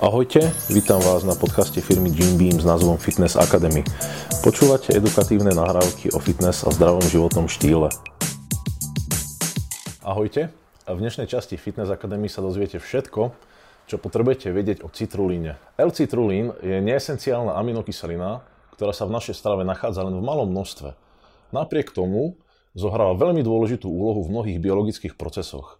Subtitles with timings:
[0.00, 0.40] Ahojte,
[0.72, 3.84] vítam vás na podcaste firmy Jim Beam s názvom Fitness Academy.
[4.40, 7.92] Počúvate edukatívne nahrávky o fitness a zdravom životnom štýle.
[10.00, 10.48] Ahojte,
[10.88, 13.36] v dnešnej časti Fitness Academy sa dozviete všetko,
[13.84, 15.60] čo potrebujete vedieť o citrulíne.
[15.76, 18.40] L-citrulín je neesenciálna aminokyselina,
[18.72, 20.96] ktorá sa v našej strave nachádza len v malom množstve.
[21.52, 22.40] Napriek tomu
[22.72, 25.76] zohráva veľmi dôležitú úlohu v mnohých biologických procesoch.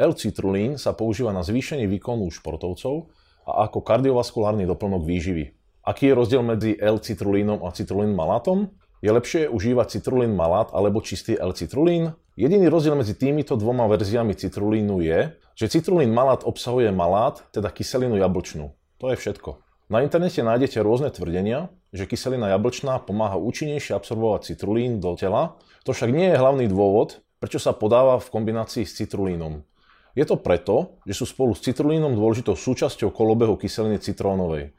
[0.00, 3.12] L-citrulín sa používa na zvýšenie výkonu športovcov,
[3.46, 5.54] a ako kardiovaskulárny doplnok výživy.
[5.82, 8.70] Aký je rozdiel medzi L-citrulínom a citrulín malátom?
[9.02, 12.14] Je lepšie užívať citrulín malát alebo čistý L-citrulín?
[12.38, 18.14] Jediný rozdiel medzi týmito dvoma verziami citrulínu je, že citrulín malát obsahuje malát, teda kyselinu
[18.16, 18.70] jablčnú.
[19.02, 19.58] To je všetko.
[19.90, 25.92] Na internete nájdete rôzne tvrdenia, že kyselina jablčná pomáha účinnejšie absorbovať citrulín do tela, to
[25.92, 29.66] však nie je hlavný dôvod, prečo sa podáva v kombinácii s citrulínom.
[30.12, 34.76] Je to preto, že sú spolu s citrulínom dôležitou súčasťou kolobehu kyseliny citrónovej.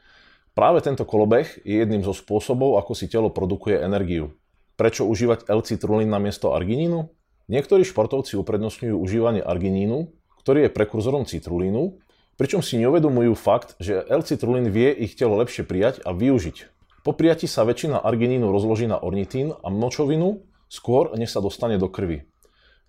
[0.53, 4.37] Práve tento kolobeh je jedným zo spôsobov, ako si telo produkuje energiu.
[4.77, 7.09] Prečo užívať L-citrulín namiesto arginínu?
[7.49, 10.13] Niektorí športovci uprednostňujú užívanie arginínu,
[10.45, 11.97] ktorý je prekurzorom citrulínu,
[12.37, 16.69] pričom si neuvedomujú fakt, že L-citrulín vie ich telo lepšie prijať a využiť.
[17.01, 21.89] Po prijati sa väčšina arginínu rozloží na ornitín a močovinu skôr, než sa dostane do
[21.89, 22.29] krvi.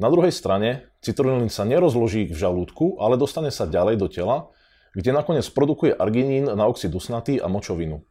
[0.03, 4.51] Na druhej strane, citrulín sa nerozloží v žalúdku, ale dostane sa ďalej do tela,
[4.91, 8.03] kde nakoniec produkuje arginín na oxid dusnatý a močovinu.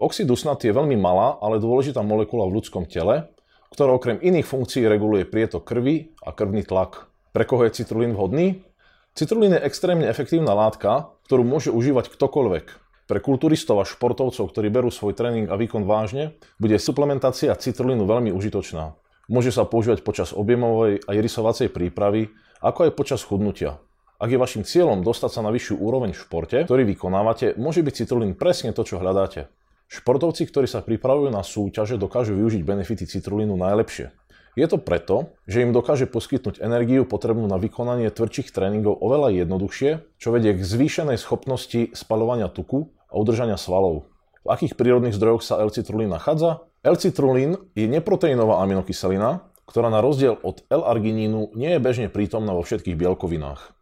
[0.00, 3.28] Oxid dusnatý je veľmi malá, ale dôležitá molekula v ľudskom tele,
[3.68, 7.08] ktorá okrem iných funkcií reguluje prietok krvi a krvný tlak.
[7.36, 8.64] Pre koho je citrulín vhodný?
[9.12, 12.66] Citrulín je extrémne efektívna látka, ktorú môže užívať ktokoľvek.
[13.08, 18.32] Pre kulturistov a športovcov, ktorí berú svoj tréning a výkon vážne, bude suplementácia citrulínu veľmi
[18.32, 18.96] užitočná.
[19.26, 22.30] Môže sa používať počas objemovej a irisovacej prípravy,
[22.62, 23.82] ako aj počas chudnutia.
[24.16, 27.94] Ak je vašim cieľom dostať sa na vyššiu úroveň v športe, ktorý vykonávate, môže byť
[28.06, 29.52] citrulín presne to, čo hľadáte.
[29.90, 34.14] Športovci, ktorí sa pripravujú na súťaže, dokážu využiť benefity citrulínu najlepšie.
[34.56, 40.16] Je to preto, že im dokáže poskytnúť energiu potrebnú na vykonanie tvrdších tréningov oveľa jednoduchšie,
[40.16, 44.08] čo vedie k zvýšenej schopnosti spalovania tuku a udržania svalov.
[44.46, 46.62] V akých prírodných zdrojoch sa L-citrulín nachádza?
[46.86, 52.94] L-citrulín je neproteínová aminokyselina, ktorá na rozdiel od L-arginínu nie je bežne prítomná vo všetkých
[52.94, 53.74] bielkovinách.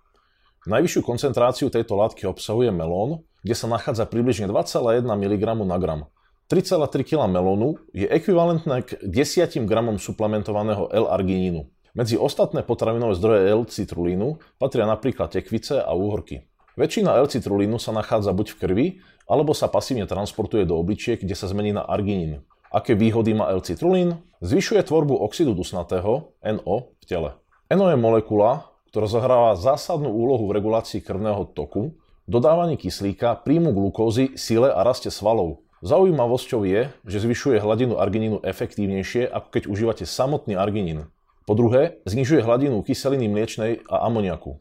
[0.64, 6.08] Najvyššiu koncentráciu tejto látky obsahuje melón, kde sa nachádza približne 2,1 mg na gram.
[6.48, 11.68] 3,3 kg melónu je ekvivalentné k 10 g suplementovaného L-arginínu.
[11.92, 16.48] Medzi ostatné potravinové zdroje L-citrulínu patria napríklad tekvice a úhorky.
[16.74, 18.86] Väčšina L-citrulínu sa nachádza buď v krvi,
[19.24, 22.44] alebo sa pasívne transportuje do obličiek, kde sa zmení na arginín.
[22.74, 24.18] Aké výhody má L-citrulín?
[24.42, 27.30] Zvyšuje tvorbu oxidu dusnatého, NO, v tele.
[27.72, 31.96] NO je molekula, ktorá zahráva zásadnú úlohu v regulácii krvného toku,
[32.28, 35.64] dodávaní kyslíka, príjmu glukózy, sile a raste svalov.
[35.84, 41.12] Zaujímavosťou je, že zvyšuje hladinu arginínu efektívnejšie, ako keď užívate samotný arginín.
[41.44, 44.56] Po druhé, znižuje hladinu kyseliny mliečnej a amoniaku.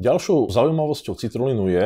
[0.00, 1.84] Ďalšou zaujímavosťou citrulínu je,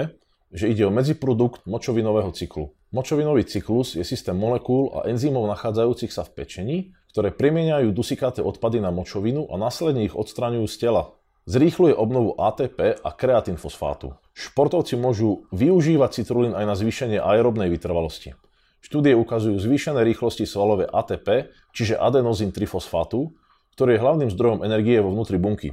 [0.52, 2.72] že ide o medziprodukt močovinového cyklu.
[2.88, 6.76] Močovinový cyklus je systém molekúl a enzymov nachádzajúcich sa v pečení,
[7.12, 11.02] ktoré premieňajú dusikaté odpady na močovinu a následne ich odstraňujú z tela.
[11.48, 14.16] Zrýchluje obnovu ATP a kreatinfosfátu.
[14.36, 18.36] Športovci môžu využívať citrulín aj na zvýšenie aerobnej vytrvalosti.
[18.84, 23.32] Štúdie ukazujú zvýšené rýchlosti svalové ATP, čiže adenozín trifosfátu,
[23.74, 25.72] ktorý je hlavným zdrojom energie vo vnútri bunky.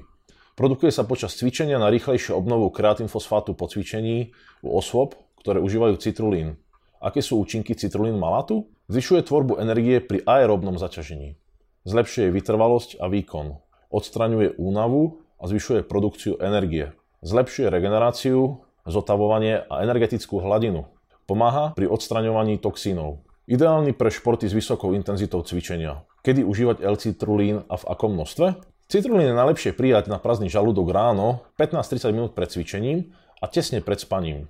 [0.55, 4.31] Produkuje sa počas cvičenia na rýchlejšiu obnovu kreatinfosfátu po cvičení
[4.63, 6.55] u osôb, ktoré užívajú citrulín.
[7.03, 8.71] Aké sú účinky citrulín malátu?
[8.87, 11.35] Zvyšuje tvorbu energie pri aerobnom zaťažení.
[11.83, 13.59] Zlepšuje vytrvalosť a výkon.
[13.91, 16.95] Odstraňuje únavu a zvyšuje produkciu energie.
[17.19, 20.87] Zlepšuje regeneráciu, zotavovanie a energetickú hladinu.
[21.27, 23.27] Pomáha pri odstraňovaní toxínov.
[23.51, 26.07] Ideálny pre športy s vysokou intenzitou cvičenia.
[26.23, 28.74] Kedy užívať L-citrulín a v akom množstve?
[28.85, 33.97] Citrulín je najlepšie prijať na prázdny žalúdok ráno, 15-30 minút pred cvičením a tesne pred
[33.97, 34.45] spaním.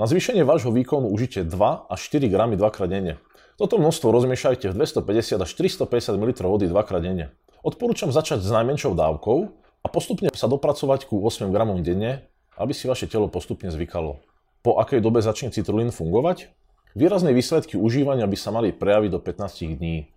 [0.00, 1.52] Na zvýšenie vášho výkonu užite 2
[1.92, 3.20] až 4 gramy dvakrát denne.
[3.60, 7.28] Toto množstvo rozmiešajte v 250 až 350 ml vody dvakrát denne.
[7.60, 9.38] Odporúčam začať s najmenšou dávkou
[9.84, 12.24] a postupne sa dopracovať ku 8 gramom denne,
[12.56, 14.16] aby si vaše telo postupne zvykalo.
[14.64, 16.48] Po akej dobe začne citrulín fungovať?
[16.96, 20.08] Výrazné výsledky užívania by sa mali prejaviť do 15 dní.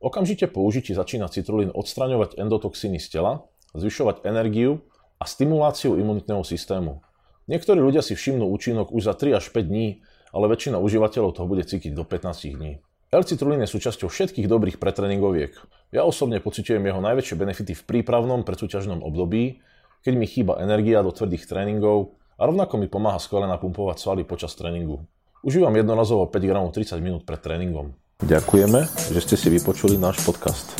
[0.00, 3.44] Okamžite po užití začína citrulín odstraňovať endotoxíny z tela,
[3.76, 4.80] zvyšovať energiu
[5.20, 7.04] a stimuláciu imunitného systému.
[7.52, 10.00] Niektorí ľudia si všimnú účinok už za 3 až 5 dní,
[10.32, 12.80] ale väčšina užívateľov toho bude cítiť do 15 dní.
[13.12, 15.52] L-citrulín je súčasťou všetkých dobrých pretréningoviek.
[15.92, 19.60] Ja osobne pociťujem jeho najväčšie benefity v prípravnom predsúťažnom období,
[20.00, 24.56] keď mi chýba energia do tvrdých tréningov a rovnako mi pomáha skvele napumpovať svaly počas
[24.56, 25.04] tréningu.
[25.44, 27.92] Užívam jednorazovo 5 g 30 minút pred tréningom.
[28.20, 28.80] Ďakujeme,
[29.16, 30.76] že ste si vypočuli náš podcast.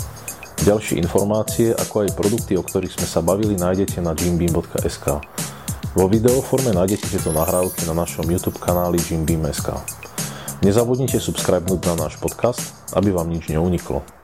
[0.60, 5.06] Ďalšie informácie, ako aj produkty, o ktorých sme sa bavili, nájdete na jimbeam.sk.
[5.96, 9.74] Vo videoforme nájdete tieto nahrávky na našom YouTube kanáli Jimbeam.sk.
[10.62, 14.19] Nezabudnite subscribenúť na náš podcast, aby vám nič neuniklo.